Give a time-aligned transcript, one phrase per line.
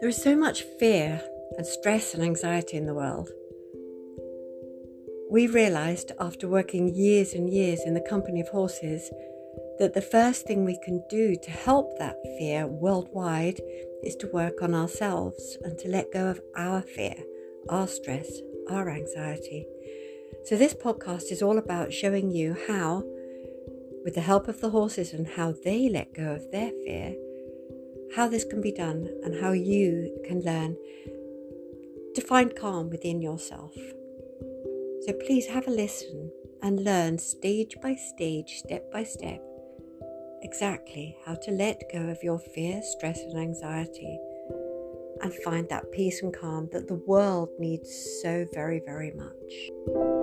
[0.00, 1.22] There is so much fear
[1.56, 3.30] and stress and anxiety in the world.
[5.30, 9.10] We realised after working years and years in the company of horses
[9.78, 13.60] that the first thing we can do to help that fear worldwide
[14.02, 17.16] is to work on ourselves and to let go of our fear,
[17.68, 18.30] our stress,
[18.70, 19.66] our anxiety.
[20.44, 23.02] So, this podcast is all about showing you how,
[24.04, 27.14] with the help of the horses and how they let go of their fear,
[28.14, 30.76] how this can be done and how you can learn
[32.14, 33.74] to find calm within yourself.
[35.06, 36.30] So please have a listen
[36.62, 39.42] and learn stage by stage, step by step,
[40.42, 44.18] exactly how to let go of your fear, stress, and anxiety
[45.22, 47.90] and find that peace and calm that the world needs
[48.22, 50.13] so very, very much.